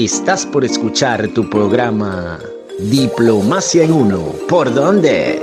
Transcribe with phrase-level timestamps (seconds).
[0.00, 2.38] Estás por escuchar tu programa
[2.78, 4.26] Diplomacia en Uno.
[4.48, 5.42] ¿Por dónde?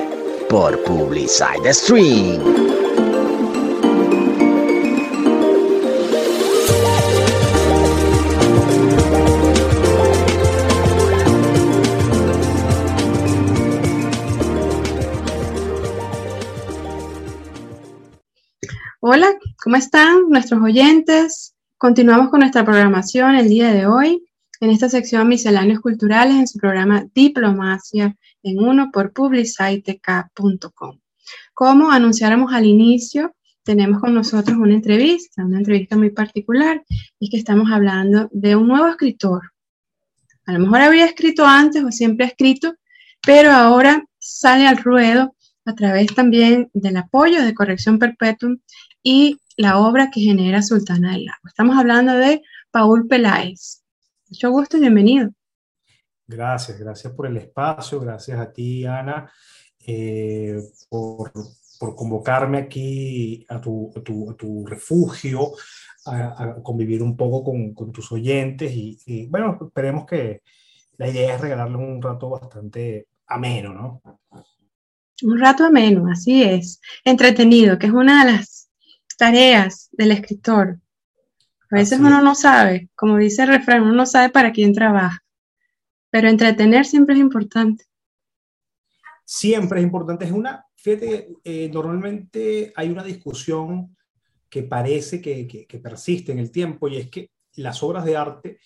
[0.50, 2.42] Por Publicide Stream.
[19.02, 21.54] Hola, ¿cómo están nuestros oyentes?
[21.78, 24.26] Continuamos con nuestra programación el día de hoy
[24.66, 31.00] en esta sección Misceláneos Culturales en su programa Diplomacia en uno por publicitec.com.
[31.54, 36.84] Como anunciáramos al inicio, tenemos con nosotros una entrevista, una entrevista muy particular,
[37.20, 39.52] y es que estamos hablando de un nuevo escritor.
[40.48, 42.74] A lo mejor había escrito antes o siempre ha escrito,
[43.24, 48.58] pero ahora sale al ruedo a través también del apoyo de Corrección Perpetuum
[49.04, 51.48] y la obra que genera Sultana del Lago.
[51.48, 53.85] Estamos hablando de Paul Peláez.
[54.30, 55.30] Mucho gusto y bienvenido.
[56.28, 59.32] Gracias, gracias por el espacio, gracias a ti, Ana,
[59.86, 60.60] eh,
[60.90, 61.32] por,
[61.80, 65.52] por, convocarme aquí a tu, tu, refugio,
[66.08, 70.42] a, convivir un poco con, con tus oyentes y, bueno, esperemos que
[70.98, 74.02] la idea es regalarle un rato bastante ameno, ¿no?
[75.22, 78.72] Un rato ameno, así es, entretenido, que es una de las
[79.18, 80.80] tareas del escritor,
[81.72, 85.24] a veces uno no sabe, como dice el refrán, uno no sabe para quién trabaja,
[86.10, 87.86] pero entretener siempre es importante.
[89.26, 90.26] Siempre es importante.
[90.26, 93.96] Es una, fíjate, eh, normalmente hay una discusión
[94.48, 98.60] que parece que, que, persiste en el tiempo y es que las obras de arte,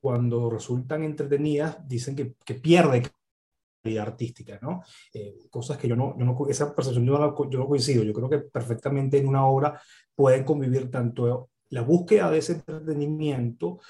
[0.00, 3.02] cuando resultan entretenidas, dicen que, que pierde
[3.82, 4.82] calidad artística, ¿no?
[5.12, 8.02] Eh, cosas que yo no, yo no, esa percepción yo no, yo no coincido.
[8.02, 9.80] Yo creo que perfectamente en una obra
[10.14, 13.80] pueden convivir tanto la búsqueda de ese entretenimiento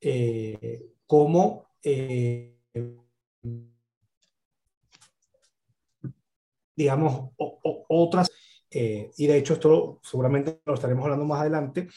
[0.00, 2.56] eh, como eh,
[6.74, 8.30] digamos otras
[8.70, 11.88] eh, y de hecho esto seguramente lo estaremos hablando más adelante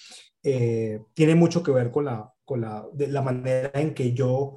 [1.14, 4.56] tiene mucho que ver con la, con la, de la manera en que yo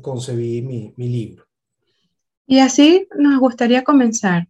[0.00, 1.44] concebí mi, mi, libro.
[2.46, 4.48] Y así nos gustaría comenzar.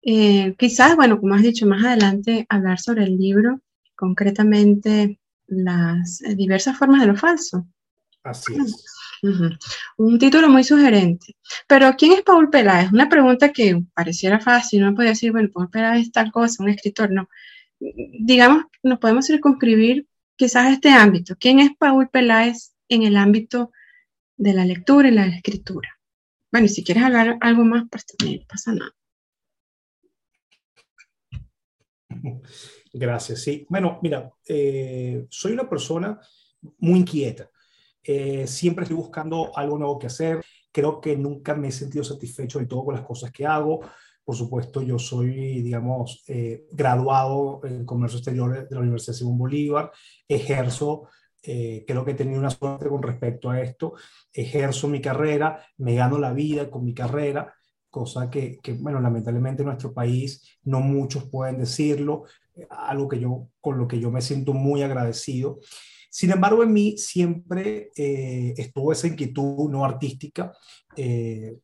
[0.00, 3.60] Quizás bueno como has dicho más adelante hablar sobre el libro
[4.00, 7.66] concretamente las diversas formas de lo falso.
[8.24, 8.84] Así es.
[9.98, 11.36] Un título muy sugerente.
[11.68, 12.90] Pero, ¿quién es Paul Peláez?
[12.90, 16.70] Una pregunta que pareciera fácil, no puede decir, bueno, Paul Peláez es tal cosa, un
[16.70, 17.28] escritor, no.
[17.78, 20.06] Digamos, nos podemos circunscribir
[20.36, 21.36] quizás a este ámbito.
[21.38, 23.72] ¿Quién es Paul Peláez en el ámbito
[24.38, 25.90] de la lectura y la escritura?
[26.50, 28.92] Bueno, y si quieres hablar algo más, pues no pasa nada.
[32.92, 33.66] Gracias, sí.
[33.68, 36.20] Bueno, mira, eh, soy una persona
[36.78, 37.48] muy inquieta.
[38.02, 40.42] Eh, siempre estoy buscando algo nuevo que hacer.
[40.72, 43.80] Creo que nunca me he sentido satisfecho de todo con las cosas que hago.
[44.24, 49.92] Por supuesto, yo soy, digamos, eh, graduado en comercio exterior de la Universidad Simón Bolívar.
[50.26, 51.08] Ejerzo,
[51.42, 53.94] creo que he tenido una suerte con respecto a esto.
[54.32, 57.54] Ejerzo mi carrera, me gano la vida con mi carrera
[57.90, 62.24] cosa que, que, bueno, lamentablemente en nuestro país no muchos pueden decirlo
[62.70, 65.58] algo que yo, con lo que yo me siento muy agradecido.
[66.10, 70.52] Sin embargo, en mí siempre eh, estuvo esa inquietud no artística.
[70.96, 71.58] Eh,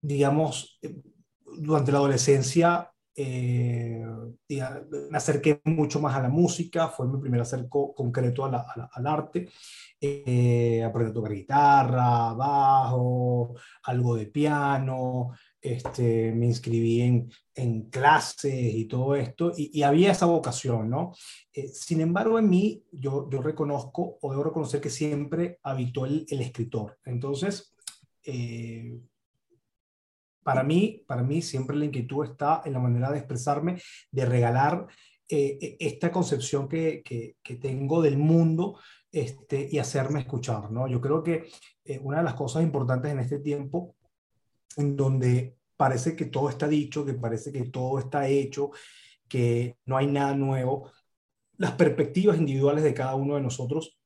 [0.00, 0.78] digamos,
[1.58, 4.04] durante la adolescencia eh,
[4.48, 9.48] me acerqué mucho más a la música, fue mi primer acerco concreto al arte.
[10.84, 13.54] aprendí a tocar guitarra, bajo,
[13.84, 15.32] algo de piano,
[15.66, 21.12] este, me inscribí en, en, clases y todo esto, y, había esa vocación, ¿no?
[21.52, 26.24] Eh, sin embargo, en mí, yo, yo reconozco, o debo reconocer que siempre habitó el,
[26.28, 26.98] el escritor.
[27.04, 27.74] Entonces,
[28.22, 29.00] eh,
[30.46, 34.86] para mí, para mí siempre la inquietud está en la manera de expresarme, de regalar
[35.28, 38.78] eh, e, esta concepción que, que, tengo del mundo
[39.10, 40.86] este, y hacerme escuchar, ¿no?
[40.86, 41.48] Yo creo que
[42.02, 43.96] una de las cosas importantes en este tiempo
[44.76, 48.70] en donde parece que todo está dicho, que parece que todo está hecho,
[49.26, 50.92] que no hay nada nuevo.
[51.56, 53.98] Las perspectivas individuales de cada uno de nosotros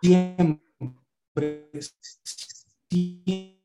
[0.00, 1.70] siempre,
[2.88, 3.60] tienen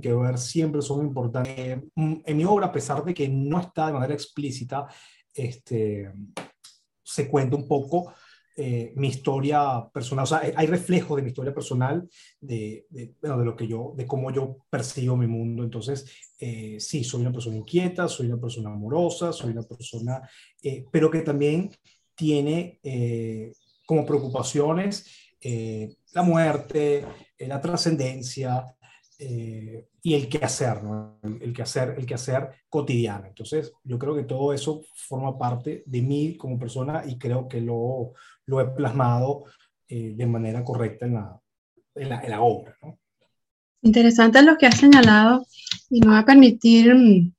[0.00, 1.78] que ver, siempre son importantes.
[1.94, 4.86] En mi obra, a pesar de que no está de manera explícita,
[5.32, 6.12] este,
[7.02, 8.12] se cuenta un poco
[8.58, 12.08] eh, mi historia personal, o sea, hay reflejos de mi historia personal,
[12.40, 15.62] de, de, bueno, de lo que yo, de cómo yo percibo mi mundo.
[15.62, 16.10] Entonces,
[16.40, 20.22] eh, sí, soy una persona inquieta, soy una persona amorosa, soy una persona,
[20.62, 21.70] eh, pero que también
[22.14, 22.80] tiene
[23.84, 27.04] como preocupaciones la muerte,
[27.38, 28.76] la trascendencia,
[29.18, 31.18] eh, y el quehacer, ¿no?
[31.22, 33.26] el, quehacer, el quehacer cotidiano.
[33.26, 37.60] Entonces, yo creo que todo eso forma parte de mí como persona y creo que
[37.60, 38.12] lo,
[38.44, 39.44] lo he plasmado
[39.88, 41.40] eh, de manera correcta en la,
[41.94, 42.76] en la, obra.
[43.80, 45.46] Interesante lo que has señalado
[45.88, 47.32] y me va a permitir mm,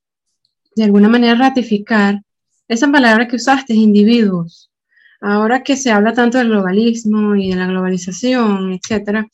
[0.74, 2.20] de alguna manera ratificar
[2.66, 4.70] esa palabra que usaste, individuos.
[5.20, 9.28] Ahora que se habla tanto del globalismo y de la globalización, etcétera,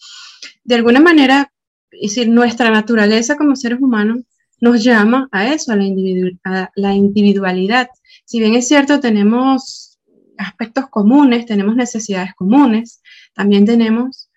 [0.65, 1.53] de alguna manera
[1.91, 4.21] decir, nuestra naturaleza como seres humanos
[4.61, 7.89] nos llama a eso, a la, la individualidad.
[8.25, 9.99] Si bien es cierto, tenemos
[10.39, 13.03] aspectos comunes, tenemos necesidades comunes,
[13.35, 14.31] también tenemos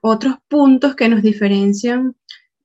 [0.00, 2.14] otros puntos que nos diferencian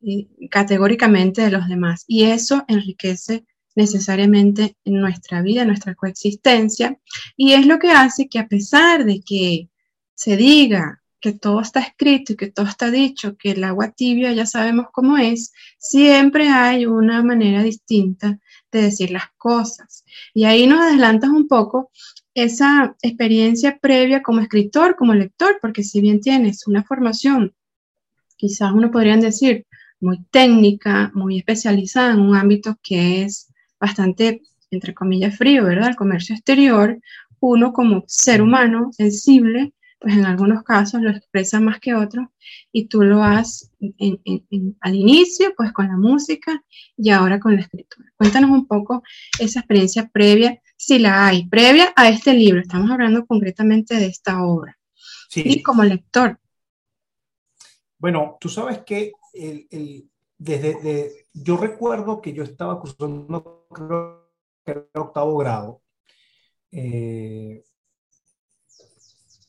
[0.02, 2.04] eh, categóricamente de los demás.
[2.08, 3.46] Y eso enriquece
[3.76, 7.00] necesariamente en nuestra vida, en nuestra coexistencia.
[7.38, 9.70] Y es lo que hace que a pesar de que
[10.16, 14.32] se diga que todo está escrito y que todo está dicho, que el agua tibia
[14.32, 18.40] ya sabemos cómo es, siempre hay una manera distinta
[18.72, 20.06] de decir las cosas.
[20.34, 21.92] Y ahí nos adelantas un poco
[22.34, 27.54] esa experiencia previa como escritor, como lector, porque si bien tienes una formación,
[28.38, 29.66] quizás uno podría decir,
[30.00, 33.49] muy técnica, muy especializada en un ámbito que es
[33.80, 34.42] bastante,
[34.72, 35.90] entre comillas, frío, ¿verdad?
[35.90, 37.00] El comercio exterior,
[37.40, 42.28] uno como ser humano sensible pues en algunos casos lo expresa más que otros
[42.72, 43.70] y tú lo has
[44.80, 46.64] al inicio, pues con la música
[46.96, 48.10] y ahora con la escritura.
[48.16, 49.04] Cuéntanos un poco
[49.40, 52.62] esa experiencia previa, si la hay, previa a este libro.
[52.62, 54.78] Estamos hablando concretamente de esta obra.
[55.30, 55.44] Sí.
[55.46, 56.40] Y como lector.
[57.98, 64.30] Bueno, tú sabes que el, desde yo recuerdo que yo estaba cursando creo
[64.66, 65.82] que era octavo grado.
[66.72, 67.64] Eh,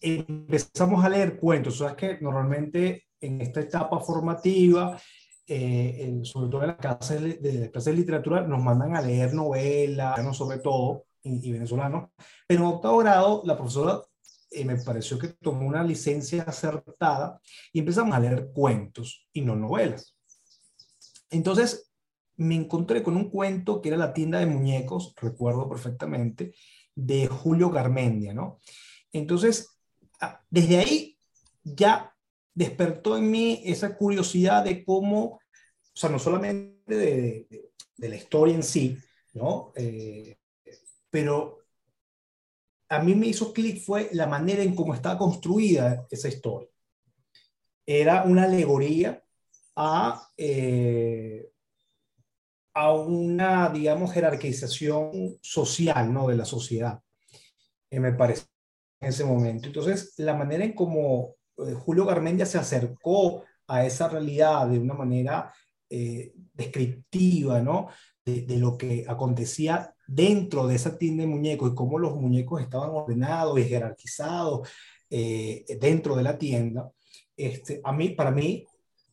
[0.01, 1.79] empezamos a leer cuentos.
[1.79, 4.99] Sabes que normalmente en esta etapa formativa,
[5.47, 10.37] eh, sobre todo en las clases de, clases de literatura, nos mandan a leer novelas,
[10.37, 12.11] sobre todo, y, y venezolanos.
[12.47, 14.03] Pero en octavo grado, la profesora
[14.51, 17.41] eh, me pareció que tomó una licencia acertada
[17.73, 20.17] y empezamos a leer cuentos y no novelas.
[21.31, 21.90] Entonces,
[22.41, 26.55] me encontré con un cuento que era La tienda de muñecos, recuerdo perfectamente,
[26.95, 28.59] de Julio Garmendia, ¿no?
[29.13, 29.79] Entonces,
[30.49, 31.19] desde ahí
[31.63, 32.17] ya
[32.55, 35.41] despertó en mí esa curiosidad de cómo, o
[35.93, 38.97] sea, no solamente de, la historia en sí,
[39.35, 39.73] ¿no?
[39.77, 40.39] Eh,
[41.11, 41.59] pero
[42.89, 46.71] a mí me hizo clic fue la manera en cómo estaba construida esa historia.
[47.85, 49.23] Era una alegoría
[49.77, 51.50] a, eh,
[52.75, 56.29] a una, digamos, jerarquización social, ¿no?
[56.29, 57.01] De la sociedad.
[57.91, 58.45] Eh, me parece
[59.01, 59.67] en ese momento.
[59.69, 61.37] Entonces, la manera en cómo
[61.67, 65.53] eh, Julio Garmendia se acercó a esa realidad de una manera
[65.89, 67.89] eh, descriptiva, ¿no?
[68.25, 72.91] De, lo que acontecía dentro de esa tienda de muñecos y cómo los muñecos estaban
[72.91, 74.69] ordenados y jerarquizados
[75.09, 76.93] eh, dentro de la tienda,
[77.37, 78.65] este, a mí, para mí,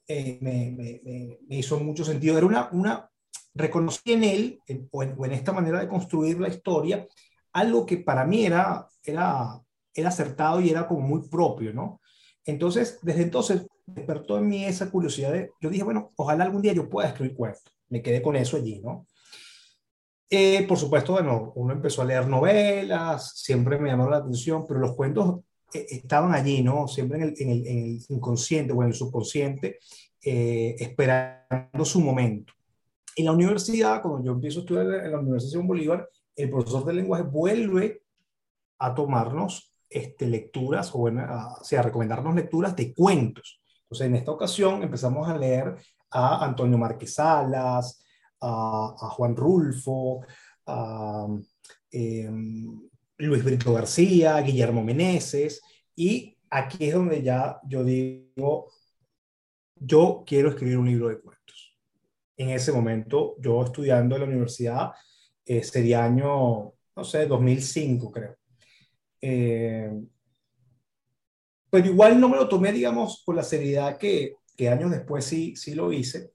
[0.08, 2.38] me, me, hizo mucho sentido.
[2.38, 3.10] Era una, una
[3.58, 4.60] reconocí en él,
[4.92, 7.08] o, en, o, en, esta manera de construir la historia,
[7.54, 9.62] algo que para mí era, era
[9.98, 12.02] era acertado y era como muy propio, ¿no?
[12.46, 16.74] Entonces, desde entonces despertó en mí esa curiosidad de, yo dije, bueno, ojalá algún día
[16.74, 17.64] yo pueda escribir cuentos.
[17.90, 19.08] Me quedé con eso allí, ¿no?
[20.30, 24.80] Eh, por supuesto, bueno, uno empezó a leer novelas, siempre me llamó la atención, pero
[24.80, 25.40] los cuentos
[25.74, 26.88] eh, estaban allí, ¿no?
[26.88, 29.80] Siempre en el inconsciente o en el subconsciente,
[30.22, 32.54] eh, esperando su momento.
[33.18, 36.86] En la universidad, cuando yo empiezo a estudiar en la Universidad de Bolívar, el profesor
[36.86, 38.04] de lenguaje vuelve
[38.78, 43.60] a tomarnos este, lecturas, o, a, sea, recomendarnos lecturas de cuentos.
[43.82, 45.76] Entonces, en esta ocasión empezamos a leer
[46.12, 48.04] a Antonio Márquez Salas,
[48.40, 50.22] a, Juan Rulfo,
[50.68, 51.26] a
[51.90, 55.60] em, Luis Brito García, Guillermo Meneses,
[55.96, 58.72] y aquí es donde ya yo digo,
[59.76, 61.67] yo quiero escribir un libro de cuentos.
[62.38, 64.92] En ese momento, yo estudiando en la universidad,
[65.46, 68.38] eh, sería año, no sé, 2005 creo.
[69.22, 69.92] Eh,
[71.70, 75.56] pero igual no me lo tomé, digamos, con la seriedad que, que años después sí,
[75.56, 76.32] sí lo hice.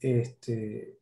[0.00, 0.98] Este,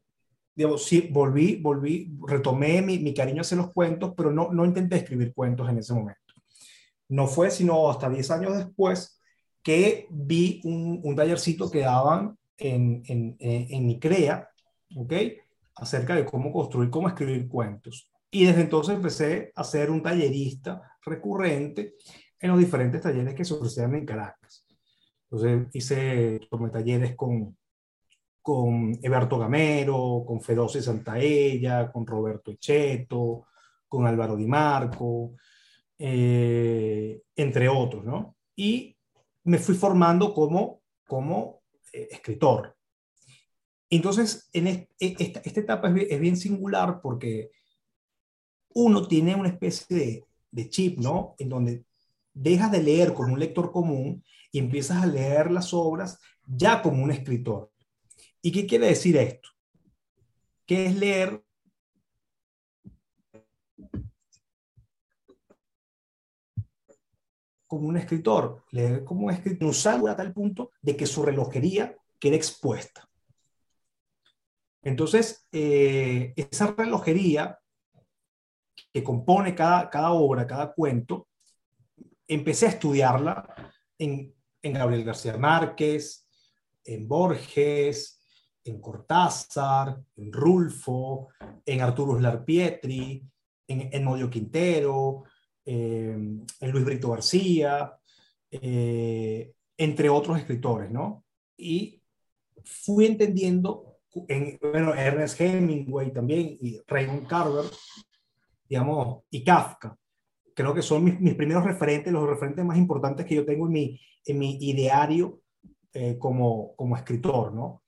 [0.54, 4.97] digamos, sí, volví, volví, retomé mi, mi, cariño hacia los cuentos, pero no, no intenté
[4.97, 6.21] escribir cuentos en ese momento.
[7.09, 9.21] No fue sino hasta 10 años después
[9.62, 14.49] que vi un, un tallercito que daban en, en, en, en ICREA,
[14.97, 15.12] ¿ok?
[15.76, 18.11] Acerca de cómo construir, cómo escribir cuentos.
[18.31, 21.95] Y desde entonces empecé a ser un tallerista recurrente
[22.38, 24.67] en los diferentes talleres que se ofrecían en Caracas.
[25.31, 27.57] Entonces hice, tomé talleres con,
[28.43, 33.47] con Eberto Gamero, con Fedoce Santaella, con Roberto Echeto,
[33.88, 35.35] con Álvaro Di Marco,
[35.99, 38.37] eh, entre otros, ¿no?
[38.57, 38.97] Y
[39.45, 41.60] me fui formando como, como
[41.92, 42.76] eh, escritor.
[43.90, 47.50] Entonces, en e, esta, etapa es bien, singular porque
[48.73, 51.35] uno tiene una especie de, chip, ¿no?
[51.38, 51.85] En donde
[52.32, 57.02] dejas de leer como un lector común y empiezas a leer las obras ya como
[57.02, 57.70] un escritor.
[58.40, 59.49] ¿Y qué quiere decir esto?
[60.66, 61.42] ¿Qué es leer
[67.71, 71.97] como un escritor, leer como un escritor, usarlo a tal punto de que su relojería
[72.19, 73.09] quede expuesta.
[74.83, 77.61] Entonces, eh, esa relojería
[78.93, 81.29] que compone cada, cada obra, cada cuento,
[82.27, 86.27] empecé a estudiarla en, en Gabriel García Márquez,
[86.83, 88.21] en Borges,
[88.65, 91.29] en Cortázar, en Rulfo,
[91.65, 93.23] en Arturo Pietri,
[93.69, 95.23] en, en Modio Quintero,
[95.64, 97.93] en Luis Brito García,
[98.50, 101.25] eh, entre otros escritores, ¿no?
[101.57, 102.02] Y
[102.64, 103.99] fui entendiendo,
[104.29, 107.64] en, bueno, Ernest Hemingway también, y Raymond Carver,
[108.69, 109.97] digamos, y Kafka.
[110.55, 113.73] Creo que son mis, mis, primeros referentes, los referentes más importantes que yo tengo en
[113.73, 115.40] mi, en mi ideario
[115.93, 117.83] eh, como, como escritor, ¿no?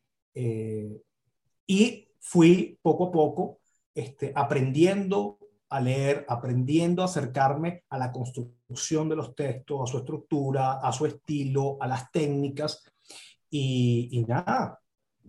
[1.67, 3.61] y fui poco a poco
[3.95, 5.38] este, aprendiendo
[5.73, 10.93] a leer, aprendiendo a acercarme a la construcción de los textos, a su estructura, a
[10.93, 12.85] su estilo, a las técnicas
[13.50, 14.79] y, nada.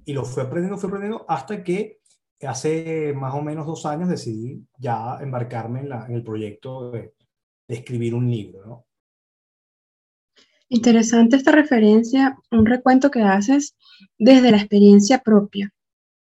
[0.06, 2.00] Y lo fui aprendiendo, fui aprendiendo hasta que
[2.46, 7.14] hace más o menos dos años decidí ya embarcarme en, el proyecto de,
[7.68, 8.86] escribir un libro.
[10.68, 13.76] Interesante esta referencia, un recuento que haces
[14.18, 15.74] desde la experiencia propia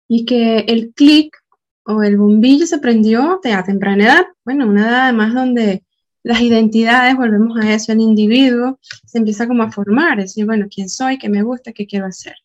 [0.08, 1.43] y que el clic
[1.86, 5.84] o el bombillo se prendió a temprana edad, bueno, una edad además donde
[6.24, 10.68] las identidades, volvemos a eso, el individuo se empieza como a formar, es decir, bueno,
[10.74, 12.36] quién soy, qué me gusta, qué quiero hacer,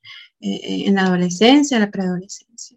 [0.40, 2.76] eh, eh, en la adolescencia, la preadolescencia.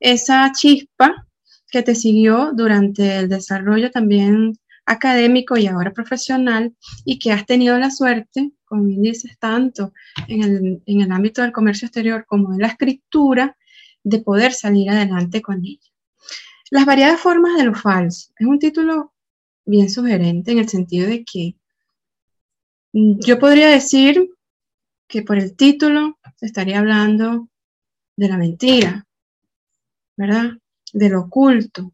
[0.00, 1.26] Esa chispa
[1.70, 6.74] que te siguió durante el desarrollo también académico y ahora profesional
[7.04, 9.92] y que has tenido la suerte, como dices, tanto
[10.26, 13.56] en el, en el ámbito del comercio exterior como en la escritura,
[14.02, 15.89] de poder salir adelante con ella.
[16.70, 18.32] Las variadas formas de lo falso.
[18.38, 19.12] Es un título
[19.64, 21.56] bien sugerente en el sentido de que
[22.92, 24.30] mm, yo podría decir
[25.08, 27.48] que por el título se estaría hablando
[28.16, 29.06] de la mentira,
[30.16, 30.52] ¿verdad?
[30.92, 31.92] De lo oculto,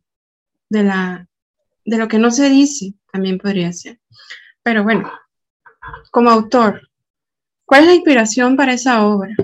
[0.69, 1.29] de, la,
[1.85, 4.01] de lo que no se dice, también podría ser.
[4.63, 5.11] Pero bueno,
[6.11, 6.91] como autor,
[7.65, 9.35] ¿cuál es la inspiración para esa obra,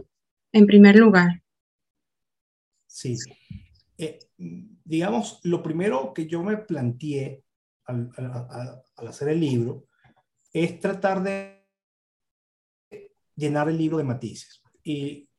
[0.53, 1.43] en primer lugar?
[2.87, 3.17] Sí.
[3.97, 4.19] Eh,
[4.93, 7.43] digamos, lo primero que yo me planteé
[7.87, 8.11] al,
[8.95, 9.87] hacer el libro
[10.53, 11.67] es tratar de
[13.35, 15.31] llenar el libro de matices y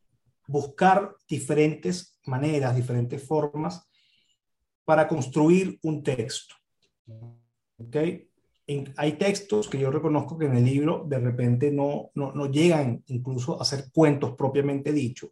[0.48, 3.88] buscar diferentes maneras, diferentes formas
[4.86, 6.56] para construir un texto.
[7.78, 8.28] ¿Okay?
[8.96, 13.04] hay textos que yo reconozco que en el libro de repente no, no, no llegan
[13.08, 15.32] incluso a ser cuentos propiamente dicho.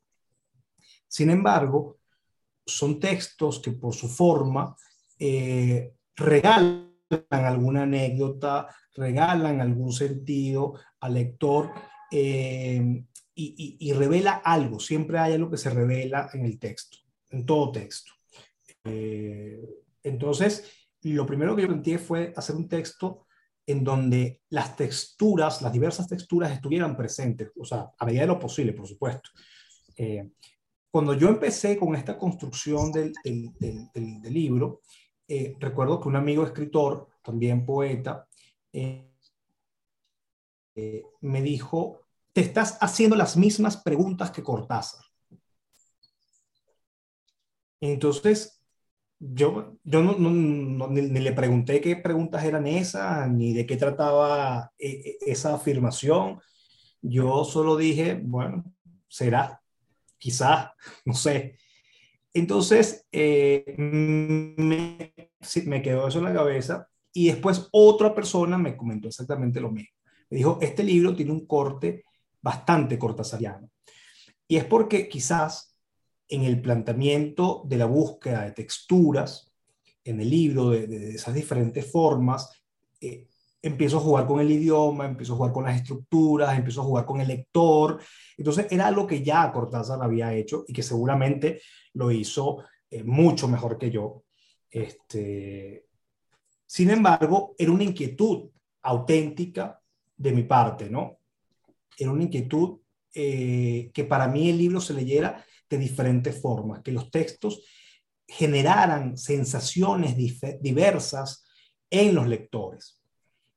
[1.07, 2.00] Sin embargo,
[2.75, 4.75] son textos que por su forma
[5.19, 6.91] eh, regalan
[7.29, 11.71] alguna anécdota, regalan algún sentido al lector
[12.11, 13.03] eh,
[13.35, 14.79] y, revela algo.
[14.79, 16.97] Siempre hay algo que se revela en el texto,
[17.29, 18.11] en todo texto.
[18.83, 19.59] Eh,
[20.03, 23.25] entonces, lo primero que yo planteé fue hacer un texto
[23.65, 28.39] en donde las texturas, las diversas texturas estuvieran presentes, o sea, a medida de lo
[28.39, 29.29] posible, por supuesto
[30.91, 33.13] cuando yo empecé con esta construcción del,
[34.23, 34.81] libro,
[35.27, 38.27] eh, recuerdo que un amigo escritor, también poeta,
[38.73, 39.09] eh,
[40.75, 42.01] eh, me dijo,
[42.33, 45.05] te estás haciendo las mismas preguntas que Cortázar.
[47.79, 48.61] Entonces,
[49.17, 56.39] yo, yo ni, le pregunté qué preguntas eran esas, ni de qué trataba esa afirmación.
[57.01, 58.63] Yo solo dije, bueno,
[59.07, 59.60] será
[60.21, 60.69] quizás,
[61.03, 61.57] no sé.
[62.33, 69.59] Entonces, eh, me, quedó eso en la cabeza y después otra persona me comentó exactamente
[69.59, 69.97] lo mismo.
[70.29, 72.05] Me dijo, este libro tiene un corte
[72.41, 73.69] bastante cortasariano.
[74.47, 75.75] Y es porque quizás
[76.29, 79.51] en el planteamiento de la búsqueda de texturas
[80.03, 82.49] en el libro, de, esas diferentes formas,
[83.01, 83.27] eh,
[83.61, 87.05] empiezo a jugar con el idioma, empiezo a jugar con las estructuras, empiezo a jugar
[87.05, 88.01] con el lector.
[88.37, 91.61] Entonces era algo que ya Cortázar había hecho y que seguramente
[91.93, 94.23] lo hizo eh, mucho mejor que yo.
[94.69, 95.85] Este,
[96.65, 98.49] sin embargo, era una inquietud
[98.83, 99.79] auténtica
[100.15, 101.19] de mi parte, ¿no?
[101.97, 102.79] Era una inquietud
[103.13, 107.63] eh, que para mí el libro se leyera de diferentes formas, que los textos
[108.27, 110.15] generaran sensaciones
[110.61, 111.43] diversas
[111.89, 113.00] en los lectores.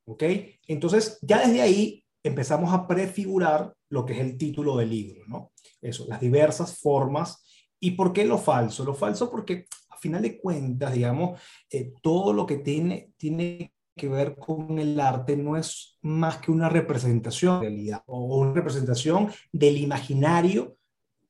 [0.05, 0.23] ¿Ok?
[0.67, 5.51] Entonces, ya desde ahí empezamos a prefigurar lo que es el título del libro, ¿no?
[5.81, 7.43] Eso, las diversas formas.
[7.79, 8.83] ¿Y por qué lo falso?
[8.83, 14.07] Lo falso porque, a final de cuentas, digamos, eh, todo lo que tiene, tiene que
[14.09, 19.31] ver con el arte no es más que una representación de realidad o una representación
[19.51, 20.77] del imaginario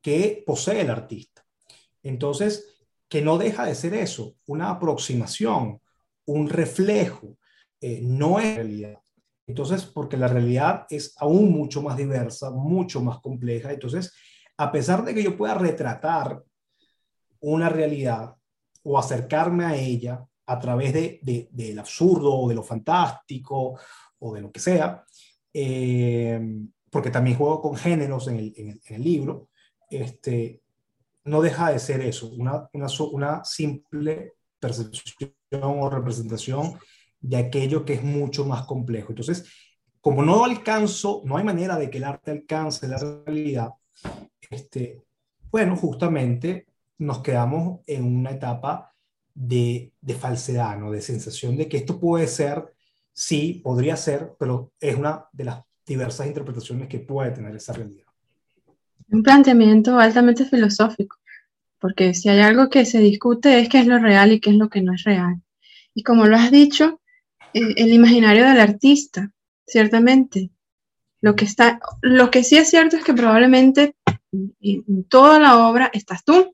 [0.01, 1.45] que posee el artista.
[2.03, 5.81] Entonces, que no deja de ser eso, una aproximación,
[6.25, 7.37] un reflejo,
[7.87, 8.99] eh, no es realidad.
[9.45, 13.71] Entonces, porque la realidad es aún mucho más diversa, mucho más compleja.
[13.71, 14.11] Entonces,
[14.57, 16.43] a pesar de que yo pueda retratar
[17.41, 18.35] una realidad
[18.81, 23.77] o acercarme a ella a través de, del absurdo o de lo fantástico
[24.17, 25.05] o de lo que sea,
[25.53, 26.41] eh,
[26.89, 29.49] porque también juego con géneros en el, en el libro,
[29.91, 30.63] este,
[31.25, 36.79] no deja de ser eso, una, una, una simple percepción o representación
[37.25, 39.07] de aquello que es mucho más complejo.
[39.09, 39.51] Entonces,
[39.99, 43.69] como no alcanzo, no hay manera de que el arte alcance la realidad,
[44.51, 45.01] este,
[45.49, 46.67] bueno, justamente
[46.99, 48.93] nos quedamos en una etapa
[49.33, 50.91] de, de falsedad, ¿no?
[50.91, 52.73] de sensación de que esto puede ser,
[53.11, 58.05] sí, podría ser, pero es una de las diversas interpretaciones que puede tener esa realidad.
[59.09, 61.17] Un planteamiento altamente filosófico,
[61.79, 64.55] porque si hay algo que se discute es qué es lo real y qué es
[64.55, 65.41] lo que no es real.
[65.95, 67.01] Y como lo has dicho,
[67.55, 69.31] el imaginario del artista,
[69.65, 70.51] ciertamente.
[71.21, 73.95] Lo que, está, lo que sí es cierto es que probablemente
[74.31, 76.53] en toda la obra estás tú.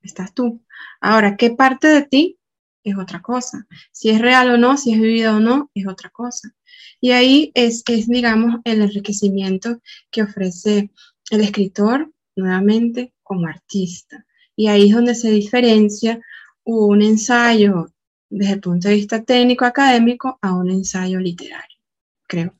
[0.00, 0.64] Estás tú.
[1.00, 2.38] Ahora, ¿qué parte de ti
[2.84, 3.66] es otra cosa?
[3.92, 6.54] Si es real o no, si es vivido o no, es otra cosa.
[7.00, 9.80] Y ahí es, es digamos, el enriquecimiento
[10.10, 10.90] que ofrece
[11.30, 14.24] el escritor nuevamente como artista.
[14.54, 16.20] Y ahí es donde se diferencia
[16.64, 17.92] un ensayo
[18.30, 21.78] desde el punto de vista técnico académico a un ensayo literario,
[22.26, 22.54] creo.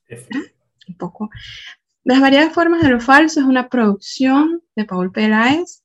[0.88, 1.30] Un poco.
[2.04, 5.82] Las variadas formas de lo falso es una producción de Paul Peláez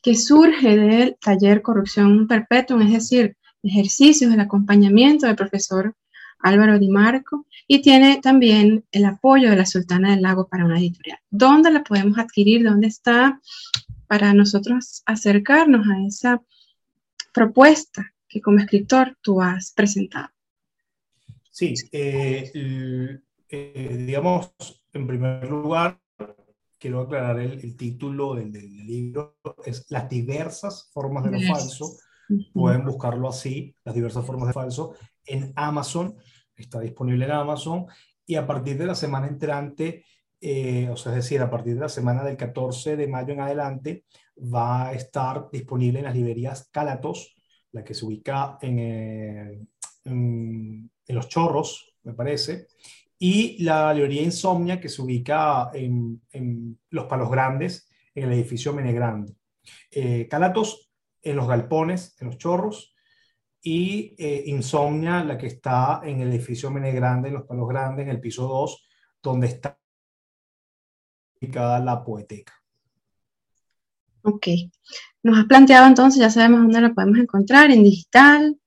[0.00, 5.96] que surge del taller Corrupción Perpetua, es decir, ejercicios del acompañamiento del profesor
[6.38, 10.78] Álvaro Di Marco y tiene también el apoyo de la Sultana del Lago para una
[10.78, 11.18] editorial.
[11.30, 12.62] ¿Dónde la podemos adquirir?
[12.62, 13.40] ¿Dónde está?
[14.06, 16.42] Para nosotros acercarnos a esa
[17.32, 20.28] propuesta que como escritor tú has presentado.
[21.52, 22.50] Sí, eh,
[23.48, 24.52] eh, digamos,
[24.92, 26.00] en primer lugar,
[26.76, 31.96] quiero aclarar el, título del, libro, es Las diversas formas de lo falso.
[32.52, 36.16] Pueden buscarlo así, las diversas formas de falso, en Amazon
[36.56, 37.86] está disponible en Amazon
[38.26, 40.04] y a partir de la semana entrante,
[40.40, 43.40] eh, o sea, es decir, a partir de la semana del 14 de mayo en
[43.40, 44.04] adelante,
[44.36, 47.36] va a estar disponible en las librerías Calatos,
[47.74, 49.66] la que se ubica en, eh,
[50.04, 52.68] en, Los Chorros, me parece,
[53.18, 56.22] y la librería Insomnia, que se ubica en,
[56.90, 59.34] Los Palos Grandes, en el edificio Menegrande.
[59.90, 62.94] Eh, Calatos en Los Galpones, en Los Chorros,
[63.60, 68.04] y eh, Insomnia, la que está en el edificio Mene Grande, en los Palos Grandes,
[68.04, 68.86] en el piso 2,
[69.22, 69.78] donde está
[71.40, 72.52] ubicada la poeteca.
[74.24, 74.48] Ok.
[75.22, 78.58] Nos has planteado entonces, ya sabemos dónde la podemos encontrar, en digital,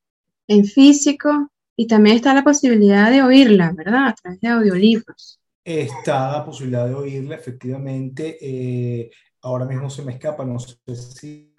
[0.47, 4.07] en físico, y también está la posibilidad de oírla, ¿verdad?
[4.07, 5.39] A través de audiolibros.
[5.63, 8.37] Está la posibilidad de oírla, efectivamente.
[8.41, 11.53] Eh, ahora mismo se me escapa, no sé si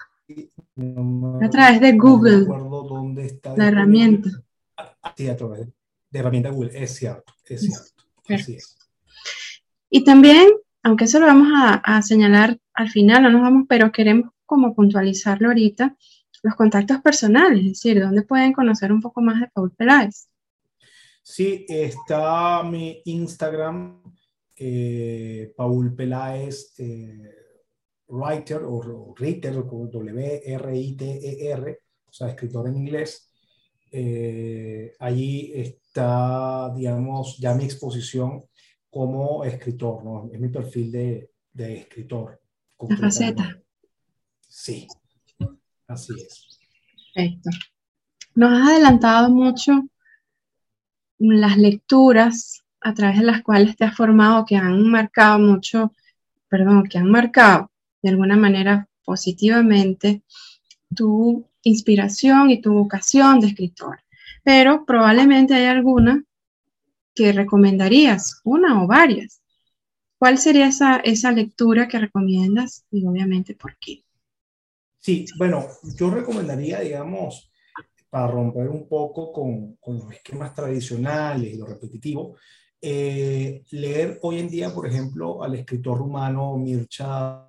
[1.43, 2.45] a través de Google.
[2.45, 4.31] dónde está la herramienta.
[5.17, 5.67] Sí, a través
[6.11, 8.05] de herramienta Google, es cierto, es cierto.
[8.29, 8.77] Así es.
[9.91, 10.49] Y también,
[10.83, 15.49] aunque eso lo vamos a, señalar al final, no nos vamos, pero queremos como puntualizarlo
[15.49, 15.97] ahorita,
[16.45, 20.29] los contactos personales, es decir, dónde pueden conocer un poco más de Paul Peláez.
[21.21, 24.01] Sí, está mi Instagram,
[24.55, 26.73] eh, Paul Peláez.
[26.79, 27.35] Eh,
[28.11, 30.59] writer o writer, W-R-I-T-E-R,
[32.07, 33.31] o sea, escritor en inglés.
[33.91, 38.45] Eh, allí está, digamos, ya mi exposición
[38.89, 40.31] como escritor, ¿no?
[40.33, 41.29] Es mi perfil de
[41.81, 42.41] escritor.
[42.81, 43.59] La faceta.
[44.49, 44.87] Sí,
[45.87, 46.61] así es.
[47.15, 47.51] Perfecto.
[48.35, 49.89] Nos has adelantado mucho
[51.19, 55.93] las lecturas a través de las cuales te has formado que han marcado mucho,
[56.49, 57.71] perdón, que han marcado
[58.03, 60.23] de alguna manera positivamente
[60.95, 64.01] tu inspiración y tu vocación de escritor.
[64.45, 66.23] Pero probablemente hay alguna
[67.15, 69.38] que recomendarías, una o varias.
[70.19, 74.05] ¿Cuál sería esa, esa lectura que recomiendas y obviamente por qué?
[74.99, 77.51] Sí, bueno, yo recomendaría, digamos,
[78.11, 82.37] para romper un poco con, con los esquemas tradicionales y lo repetitivo,
[82.81, 87.45] eh, leer hoy en día, por ejemplo, al escritor rumano Mircea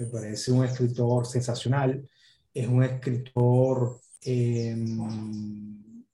[0.00, 2.08] me parece un escritor sensacional,
[2.54, 6.04] es un escritor em,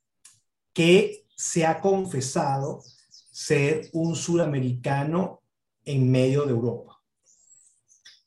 [0.72, 2.82] que se ha confesado
[3.36, 5.42] ser un sudamericano
[5.84, 6.98] en medio de Europa.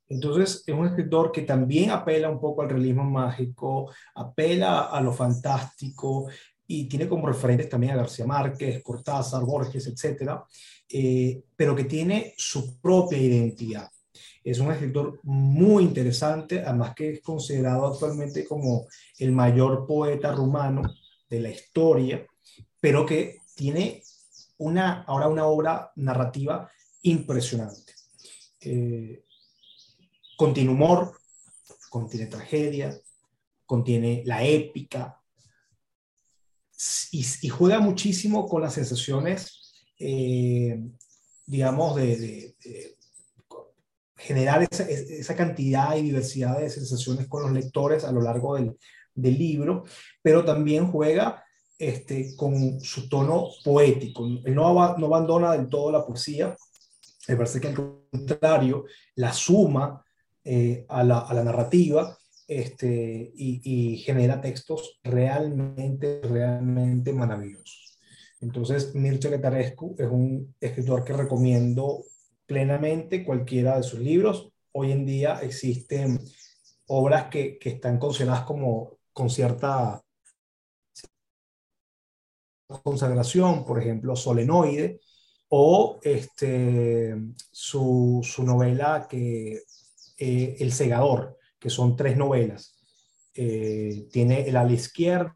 [0.08, 5.12] Entonces, es un escritor que también apela un poco al realismo mágico, apela a lo
[5.12, 6.30] fantástico
[6.68, 10.46] y tiene como referentes también a García Márquez, Cortázar, Borges, etcétera,
[10.88, 13.90] eh, pero que tiene su propia identidad.
[14.44, 18.86] Es un escritor muy interesante, además que es considerado actualmente como
[19.18, 20.84] el mayor poeta rumano
[21.28, 22.24] de la historia,
[22.80, 24.04] pero que tiene
[24.60, 26.70] una, ahora una obra narrativa
[27.02, 27.94] impresionante.
[28.62, 29.24] Eh,
[30.38, 31.20] contiene humor,
[31.90, 32.98] contiene tragedia,
[33.66, 35.22] contiene la épica
[37.12, 40.82] y, juega muchísimo con las sensaciones, eh,
[41.46, 42.56] digamos, de,
[44.16, 48.78] generar esa, cantidad y diversidad de sensaciones con los lectores a lo largo del,
[49.16, 49.84] libro,
[50.22, 51.44] pero también juega
[51.80, 54.28] este, con su tono poético.
[54.44, 56.54] Él no, no abandona del todo la poesía,
[57.30, 57.76] me parece que al
[58.12, 60.04] contrario, la suma
[60.44, 68.00] eh, a, la, a, la, narrativa este, y, genera textos realmente, realmente maravillosos.
[68.42, 72.04] Entonces, Mircea Letarescu es un escritor que recomiendo
[72.46, 74.52] plenamente cualquiera de sus libros.
[74.74, 76.20] Hoy en día existen
[76.88, 80.04] obras que, que están consideradas como con cierta
[82.78, 85.02] consagración, por ejemplo, Solenoide,
[85.50, 87.16] o este,
[87.52, 89.64] su, su novela que
[90.18, 92.78] eh, El Segador, que son tres novelas.
[93.34, 95.36] Eh, tiene el ala izquierda,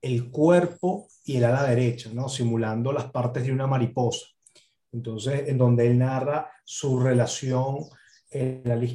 [0.00, 2.28] el cuerpo y el ala derecha, ¿no?
[2.28, 4.26] simulando las partes de una mariposa.
[4.92, 7.78] Entonces, en donde él narra su relación,
[8.30, 8.86] el ala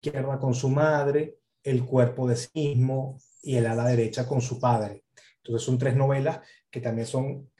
[0.00, 4.60] izquierda con su madre, el cuerpo de sí mismo y el ala derecha con su
[4.60, 5.01] padre.
[5.42, 7.50] Entonces, son tres novelas que también son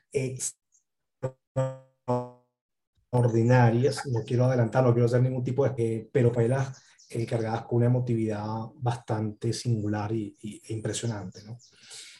[3.11, 7.79] ordinarias, no quiero adelantar, no quiero hacer ningún tipo de, pero pelas eh, cargadas con
[7.79, 11.43] una emotividad bastante singular y, e impresionante.
[11.43, 11.59] ¿no?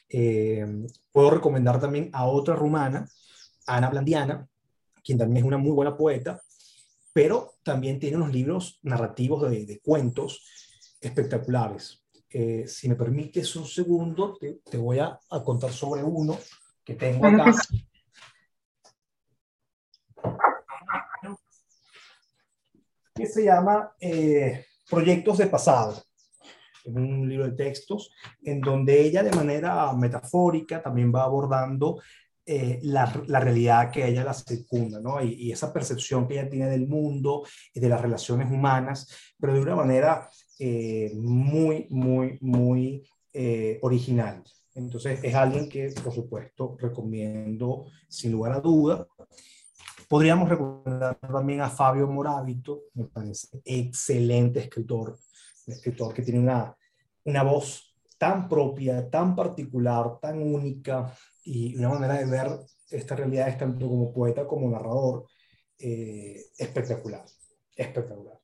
[0.09, 0.67] Eh,
[1.11, 3.09] puedo recomendar también a otra rumana,
[3.67, 4.47] Ana Blandiana,
[5.03, 6.43] quien también es una muy buena poeta,
[7.13, 10.45] pero también tiene unos libros narrativos de, cuentos
[11.01, 12.02] espectaculares.
[12.35, 16.39] Eh, si me permites un segundo, te, te voy a, a, contar sobre uno
[16.83, 17.53] que tengo acá.
[23.15, 26.03] que se llama eh, Proyectos de Pasado.
[26.83, 28.11] Es un libro de textos
[28.43, 32.01] en donde ella de manera metafórica también va abordando
[32.45, 35.23] eh, la, la, realidad que ella la circunda, ¿no?
[35.23, 39.55] Y, y, esa percepción que ella tiene del mundo y de las relaciones humanas, pero
[39.55, 43.09] de una manera eh, muy, muy, muy
[43.81, 44.45] original.
[44.75, 49.07] Entonces es alguien que, por supuesto, recomiendo sin lugar a duda.
[50.07, 55.19] Podríamos recomendar también a Fabio Moravito, me parece excelente escritor,
[55.67, 56.77] un escritor que tiene una,
[57.25, 61.13] una voz tan propia, tan particular, tan única
[61.43, 65.27] y una manera de ver esta realidad tanto como poeta como narrador
[65.77, 67.25] eh, espectacular,
[67.75, 68.39] espectacular.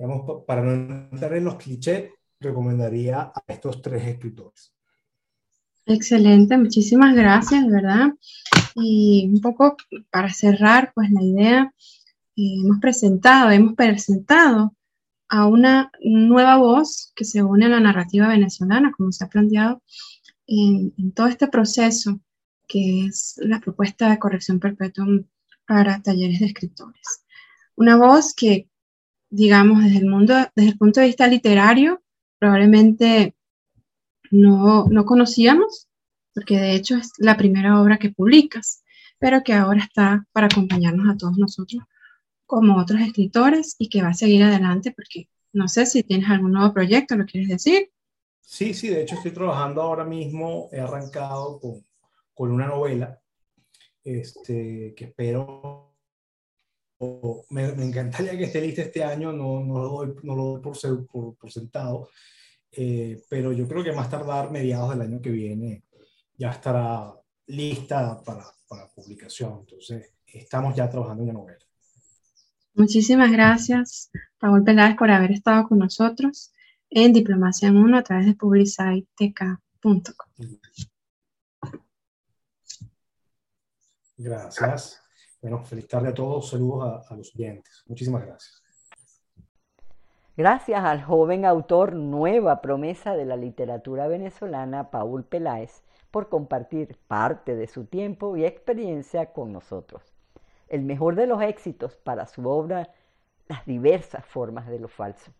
[0.00, 2.08] Digamos, para no entrar en los clichés,
[2.40, 4.72] recomendaría a estos tres escritores.
[5.84, 8.14] Excelente, muchísimas gracias, ¿verdad?
[8.76, 9.76] Y un poco
[10.10, 11.74] para cerrar, pues la idea,
[12.34, 14.74] eh, hemos presentado, hemos presentado
[15.28, 19.82] a una nueva voz que se une a la narrativa venezolana, como se ha planteado
[20.46, 22.22] en, todo este proceso
[22.66, 25.04] que es la propuesta de corrección perpetua
[25.66, 27.26] para talleres de escritores.
[27.76, 28.70] Una voz que,
[29.30, 32.02] digamos, desde el mundo, desde el punto de vista literario,
[32.38, 33.34] probablemente
[34.30, 35.88] no, no conocíamos,
[36.34, 38.82] porque de hecho es la primera obra que publicas,
[39.18, 41.82] pero que ahora está para acompañarnos a todos nosotros
[42.46, 46.52] como otros escritores y que va a seguir adelante porque no sé si tienes algún
[46.52, 47.90] nuevo proyecto, ¿lo quieres decir?
[48.40, 51.86] Sí, sí, de hecho estoy trabajando ahora mismo, he arrancado con,
[52.34, 53.20] con una novela
[54.02, 55.89] este, que espero,
[57.50, 60.60] me, me, encantaría que esté lista este año, no, no lo doy, no lo doy
[60.60, 62.10] por, por, por sentado,
[62.72, 65.84] eh, pero yo creo que más tardar mediados del año que viene
[66.36, 67.12] ya estará
[67.46, 69.60] lista para, para publicación.
[69.60, 71.58] Entonces, estamos ya trabajando en la novela.
[72.74, 76.52] Muchísimas gracias, Raúl Peláez, por haber estado con nosotros
[76.88, 80.00] en Diplomacia en Uno a través de publicitek.com.
[84.16, 84.99] Gracias.
[85.40, 86.50] Bueno, feliz a todos.
[86.50, 87.84] Saludos a, a los oyentes.
[87.86, 88.62] Muchísimas gracias.
[90.36, 97.56] Gracias al joven autor Nueva Promesa de la Literatura Venezolana, Paul Peláez, por compartir parte
[97.56, 100.02] de su tiempo y experiencia con nosotros.
[100.68, 102.90] El mejor de los éxitos para su obra,
[103.48, 105.32] Las diversas formas de lo falso.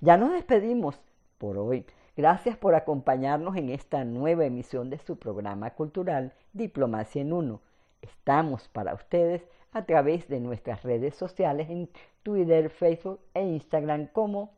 [0.00, 1.00] Ya nos despedimos
[1.36, 1.84] por hoy.
[2.16, 7.60] Gracias por acompañarnos en esta nueva emisión de su programa cultural Diplomacia en Uno.
[8.02, 11.88] Estamos para ustedes a través de nuestras redes sociales en
[12.22, 14.50] Twitter, Facebook e Instagram como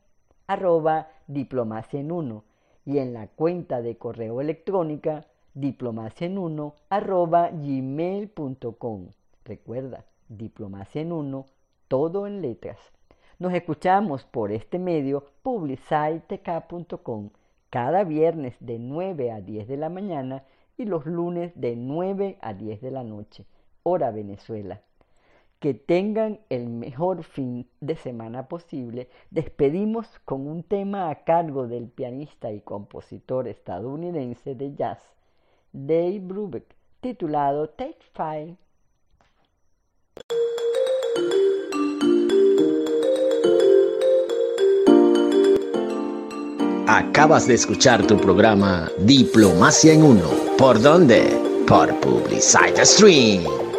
[0.46, 2.44] arroba diplomacia en uno
[2.84, 9.08] y en la cuenta de correo electrónica diplomacia en uno arroba gmail.com.
[9.44, 11.46] Recuerda, diplomacia en uno,
[11.88, 12.78] todo en letras.
[13.38, 17.30] Nos escuchamos por este medio publicitk.com
[17.70, 20.44] cada viernes de 9 a 10 de la mañana
[20.80, 23.44] y los lunes de 9 a 10 de la noche,
[23.82, 24.80] hora Venezuela.
[25.58, 29.10] Que tengan el mejor fin de semana posible.
[29.30, 35.02] Despedimos con un tema a cargo del pianista y compositor estadounidense de jazz,
[35.72, 36.64] Dave Brubeck,
[37.02, 38.56] titulado Take Five.
[46.90, 50.28] Acabas de escuchar tu programa Diplomacia en Uno.
[50.58, 51.22] ¿Por dónde?
[51.64, 53.69] Por Publicite Stream.